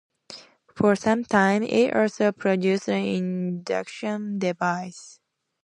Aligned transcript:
For 0.73 0.95
some 0.95 1.23
time, 1.25 1.61
it 1.61 1.95
also 1.95 2.31
produced 2.31 2.89
induction 2.89 4.39
devices. 4.39 5.19